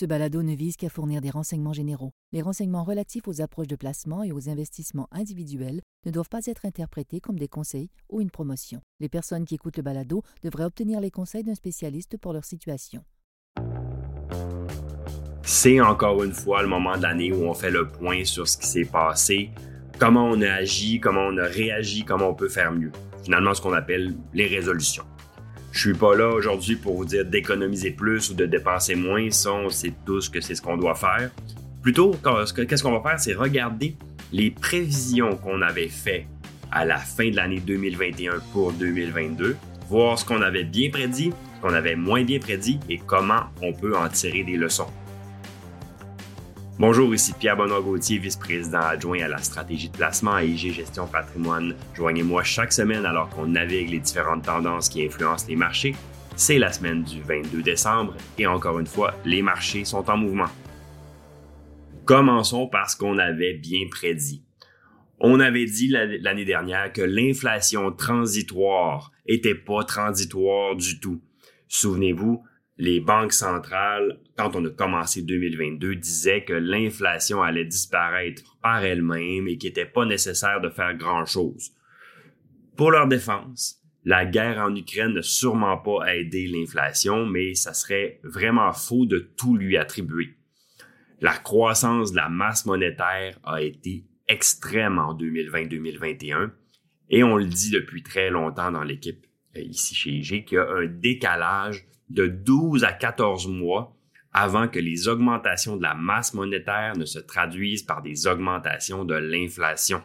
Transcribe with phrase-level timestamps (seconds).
[0.00, 2.12] Ce balado ne vise qu'à fournir des renseignements généraux.
[2.32, 6.64] Les renseignements relatifs aux approches de placement et aux investissements individuels ne doivent pas être
[6.64, 8.80] interprétés comme des conseils ou une promotion.
[9.00, 13.04] Les personnes qui écoutent le balado devraient obtenir les conseils d'un spécialiste pour leur situation.
[15.42, 18.56] C'est encore une fois le moment de l'année où on fait le point sur ce
[18.56, 19.50] qui s'est passé,
[19.98, 22.92] comment on a agi, comment on a réagi, comment on peut faire mieux.
[23.22, 25.04] Finalement, ce qu'on appelle les résolutions.
[25.72, 29.30] Je suis pas là aujourd'hui pour vous dire d'économiser plus ou de dépenser moins.
[29.30, 31.30] Ça, on sait tous que c'est ce qu'on doit faire.
[31.82, 32.14] Plutôt,
[32.54, 33.94] qu'est-ce qu'on va faire, c'est regarder
[34.32, 36.26] les prévisions qu'on avait faites
[36.72, 39.56] à la fin de l'année 2021 pour 2022,
[39.88, 43.72] voir ce qu'on avait bien prédit, ce qu'on avait moins bien prédit et comment on
[43.72, 44.86] peut en tirer des leçons.
[46.80, 51.76] Bonjour, ici Pierre Benoît-Gauthier, vice-président adjoint à la stratégie de placement à IG Gestion Patrimoine.
[51.94, 55.94] Joignez-moi chaque semaine alors qu'on navigue les différentes tendances qui influencent les marchés.
[56.36, 60.48] C'est la semaine du 22 décembre et encore une fois, les marchés sont en mouvement.
[62.06, 64.42] Commençons par ce qu'on avait bien prédit.
[65.18, 71.20] On avait dit l'année dernière que l'inflation transitoire était pas transitoire du tout.
[71.68, 72.42] Souvenez-vous,
[72.80, 79.46] les banques centrales, quand on a commencé 2022, disaient que l'inflation allait disparaître par elle-même
[79.48, 81.72] et qu'il n'était pas nécessaire de faire grand-chose.
[82.78, 88.18] Pour leur défense, la guerre en Ukraine n'a sûrement pas aidé l'inflation, mais ça serait
[88.24, 90.38] vraiment faux de tout lui attribuer.
[91.20, 96.50] La croissance de la masse monétaire a été extrême en 2020-2021
[97.10, 99.26] et on le dit depuis très longtemps dans l'équipe
[99.58, 103.96] euh, ici chez IG qu'il y a un décalage de 12 à 14 mois
[104.32, 109.14] avant que les augmentations de la masse monétaire ne se traduisent par des augmentations de
[109.14, 110.02] l'inflation.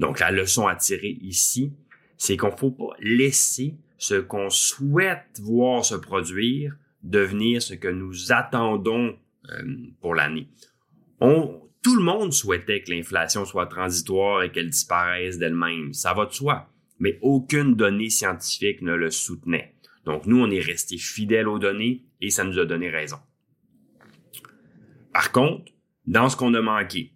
[0.00, 1.72] Donc la leçon à tirer ici,
[2.16, 7.88] c'est qu'on ne faut pas laisser ce qu'on souhaite voir se produire devenir ce que
[7.88, 9.16] nous attendons
[9.50, 9.62] euh,
[10.00, 10.48] pour l'année.
[11.20, 15.92] tout le monde souhaitait que l'inflation soit transitoire et qu'elle disparaisse d'elle-même.
[15.92, 16.70] Ça va de soi.
[16.98, 19.73] Mais aucune donnée scientifique ne le soutenait.
[20.04, 23.18] Donc, nous, on est resté fidèles aux données et ça nous a donné raison.
[25.12, 25.72] Par contre,
[26.06, 27.12] dans ce qu'on a manqué,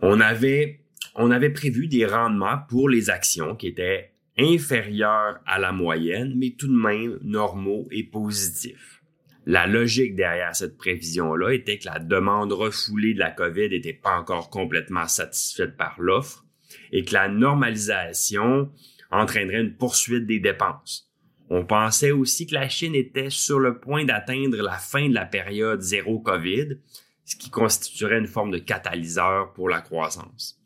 [0.00, 0.84] on avait,
[1.14, 6.54] on avait prévu des rendements pour les actions qui étaient inférieurs à la moyenne, mais
[6.58, 9.02] tout de même normaux et positifs.
[9.46, 14.16] La logique derrière cette prévision-là était que la demande refoulée de la COVID n'était pas
[14.16, 16.44] encore complètement satisfaite par l'offre
[16.92, 18.70] et que la normalisation
[19.10, 21.09] entraînerait une poursuite des dépenses.
[21.52, 25.26] On pensait aussi que la Chine était sur le point d'atteindre la fin de la
[25.26, 26.78] période zéro COVID,
[27.24, 30.56] ce qui constituerait une forme de catalyseur pour la croissance.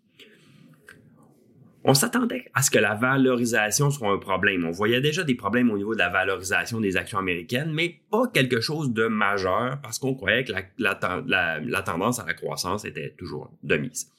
[1.86, 4.64] On s'attendait à ce que la valorisation soit un problème.
[4.64, 8.26] On voyait déjà des problèmes au niveau de la valorisation des actions américaines, mais pas
[8.28, 13.50] quelque chose de majeur parce qu'on croyait que la, tendance à la croissance était toujours
[13.62, 14.10] de mise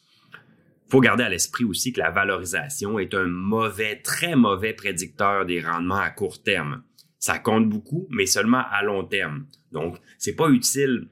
[0.88, 5.62] faut garder à l'esprit aussi que la valorisation est un mauvais, très mauvais prédicteur des
[5.62, 6.84] rendements à court terme.
[7.18, 9.48] Ça compte beaucoup, mais seulement à long terme.
[9.72, 11.10] Donc, c'est pas utile.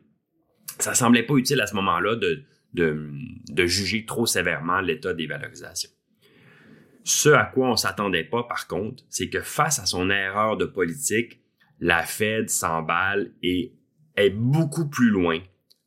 [0.79, 3.09] Ça semblait pas utile à ce moment-là de, de,
[3.50, 5.89] de juger trop sévèrement l'état des valorisations.
[7.03, 10.66] Ce à quoi on s'attendait pas, par contre, c'est que face à son erreur de
[10.66, 11.41] politique,
[11.79, 13.73] la Fed s'emballe et
[14.16, 15.39] est beaucoup plus loin,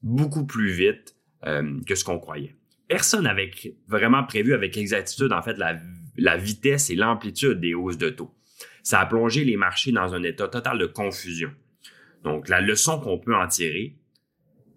[0.02, 2.56] beaucoup plus vite euh, que ce qu'on croyait
[2.88, 3.50] personne n'avait
[3.88, 8.34] vraiment prévu avec exactitude, en fait, la, vitesse et l'amplitude des hausses de taux.
[8.82, 11.52] Ça a plongé les marchés dans un état total de confusion.
[12.22, 13.96] Donc, la leçon qu'on peut en tirer,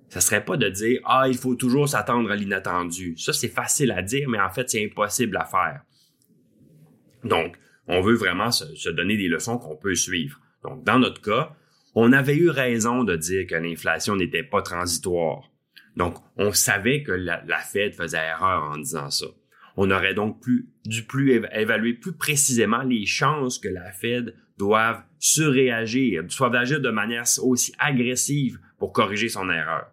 [0.10, 3.16] ça serait pas de dire ah il faut toujours s'attendre à l'inattendu.
[3.18, 5.82] Ça c'est facile à dire, mais en fait c'est impossible à faire.
[7.24, 10.40] Donc, on veut vraiment se, se donner des leçons qu'on peut suivre.
[10.64, 11.56] Donc, dans notre cas,
[11.96, 15.49] on avait eu raison de dire que l'inflation n'était pas transitoire.
[16.00, 19.26] Donc, on savait que la, Fed faisait erreur en disant ça.
[19.76, 20.42] On aurait donc
[20.86, 26.90] dû plus évaluer plus précisément les chances que la Fed doive surréagir, doive agir de
[26.90, 29.88] manière aussi agressive pour corriger son erreur.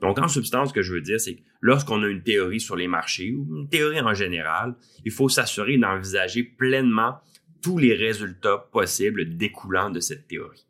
[0.00, 2.76] Donc, en substance, ce que je veux dire, c'est que lorsqu'on a une théorie sur
[2.76, 4.74] les marchés ou une théorie en général,
[5.04, 7.18] il faut s'assurer d'envisager pleinement
[7.62, 10.66] tous les résultats possibles découlant de cette théorie.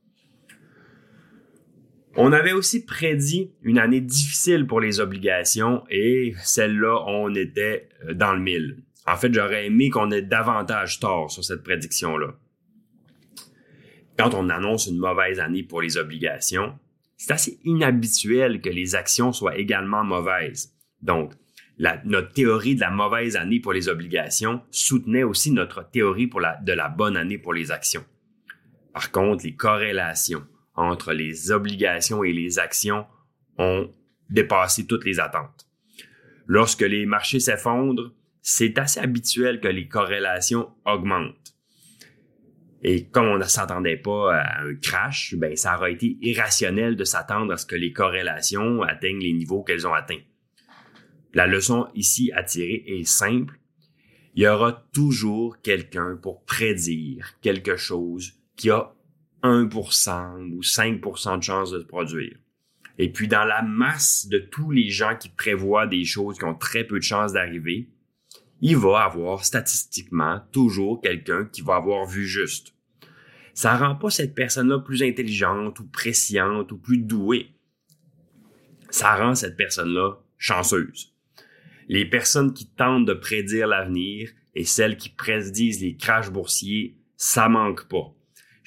[2.16, 8.14] On avait aussi prédit une année difficile pour les obligations et celle-là, on était euh,
[8.14, 8.82] dans le mille.
[9.06, 12.34] En fait, j'aurais aimé qu'on ait davantage tort sur cette prédiction-là.
[14.18, 16.78] Quand on annonce une mauvaise année pour les obligations,
[17.16, 20.74] c'est assez inhabituel que les actions soient également mauvaises.
[21.02, 21.32] Donc,
[22.04, 26.28] notre théorie de la mauvaise année pour les obligations soutenait aussi notre théorie
[26.62, 28.04] de la bonne année pour les actions.
[28.92, 30.44] Par contre, les corrélations
[30.80, 33.06] entre les obligations et les actions
[33.58, 33.92] ont
[34.30, 35.68] dépassé toutes les attentes.
[36.46, 38.12] Lorsque les marchés s'effondrent,
[38.42, 41.54] c'est assez habituel que les corrélations augmentent.
[42.82, 47.04] Et comme on ne s'attendait pas à un crash, ben, ça aurait été irrationnel de
[47.04, 50.22] s'attendre à ce que les corrélations atteignent les niveaux qu'elles ont atteints.
[51.34, 53.60] La leçon ici à tirer est simple.
[54.34, 58.94] Il y aura toujours quelqu'un pour prédire quelque chose qui a
[59.42, 62.37] 1% ou 5% de chance de se produire.
[62.98, 66.54] Et puis dans la masse de tous les gens qui prévoient des choses qui ont
[66.54, 67.88] très peu de chances d'arriver,
[68.60, 72.75] il va avoir statistiquement toujours quelqu'un qui va avoir vu juste.
[73.54, 77.54] Ça rend pas cette personne-là plus intelligente ou presciente ou plus douée.
[78.90, 81.14] Ça rend cette personne-là chanceuse.
[81.88, 87.48] Les personnes qui tentent de prédire l'avenir et celles qui prédisent les crashs boursiers, ça
[87.48, 88.14] manque pas.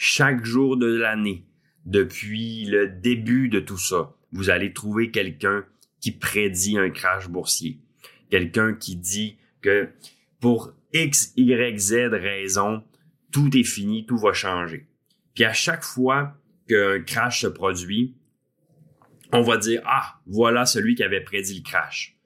[0.06, 1.46] Chaque jour de l'année,
[1.86, 5.66] depuis le début de tout ça, vous allez trouver quelqu'un
[6.02, 7.80] qui prédit un crash boursier.
[8.30, 9.88] Quelqu'un qui dit que
[10.42, 12.84] pour X, Y, Z raison,
[13.32, 14.88] tout est fini, tout va changer.
[15.36, 18.14] Puis à chaque fois qu'un crash se produit,
[19.32, 22.18] on va dire, ah, voilà celui qui avait prédit le crash.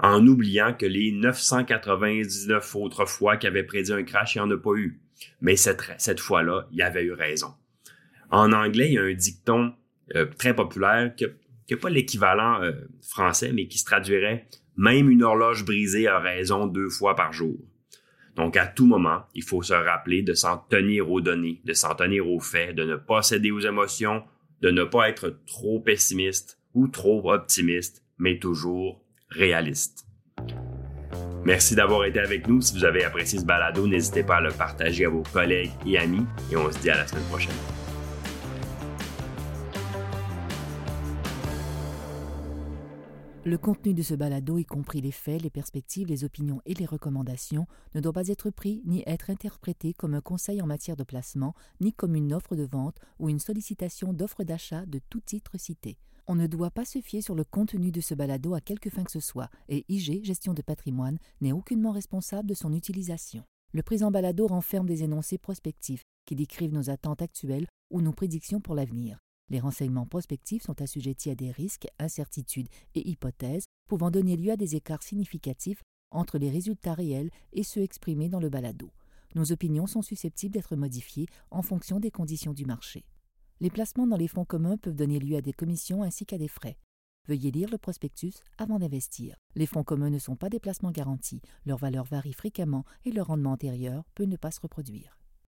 [0.00, 4.50] En oubliant que les 999 autres fois qu'il avait prédit un crash, il n'y en
[4.50, 5.00] a pas eu.
[5.40, 7.54] Mais cette, cette fois-là, il avait eu raison.
[8.30, 9.74] En anglais, il y a un dicton
[10.14, 11.26] euh, très populaire qui
[11.70, 12.72] n'a pas l'équivalent euh,
[13.02, 14.48] français, mais qui se traduirait
[14.80, 17.56] même une horloge brisée a raison deux fois par jour.
[18.36, 21.94] Donc, à tout moment, il faut se rappeler de s'en tenir aux données, de s'en
[21.94, 24.22] tenir aux faits, de ne pas céder aux émotions,
[24.62, 30.06] de ne pas être trop pessimiste ou trop optimiste, mais toujours réaliste.
[31.44, 32.60] Merci d'avoir été avec nous.
[32.60, 35.98] Si vous avez apprécié ce balado, n'hésitez pas à le partager à vos collègues et
[35.98, 37.54] amis et on se dit à la semaine prochaine.
[43.42, 46.84] Le contenu de ce balado, y compris les faits, les perspectives, les opinions et les
[46.84, 51.04] recommandations, ne doit pas être pris ni être interprété comme un conseil en matière de
[51.04, 55.52] placement, ni comme une offre de vente ou une sollicitation d'offre d'achat de tout titre
[55.56, 55.96] cité.
[56.32, 59.02] On ne doit pas se fier sur le contenu de ce balado à quelque fin
[59.02, 63.42] que ce soit, et IG, Gestion de patrimoine, n'est aucunement responsable de son utilisation.
[63.72, 68.60] Le présent balado renferme des énoncés prospectifs qui décrivent nos attentes actuelles ou nos prédictions
[68.60, 69.18] pour l'avenir.
[69.48, 74.56] Les renseignements prospectifs sont assujettis à des risques, incertitudes et hypothèses pouvant donner lieu à
[74.56, 78.92] des écarts significatifs entre les résultats réels et ceux exprimés dans le balado.
[79.34, 83.04] Nos opinions sont susceptibles d'être modifiées en fonction des conditions du marché.
[83.62, 86.48] Les placements dans les fonds communs peuvent donner lieu à des commissions ainsi qu'à des
[86.48, 86.78] frais.
[87.28, 89.36] Veuillez lire le prospectus avant d'investir.
[89.54, 93.26] Les fonds communs ne sont pas des placements garantis, leur valeur varie fréquemment et leur
[93.26, 95.19] rendement antérieur peut ne pas se reproduire.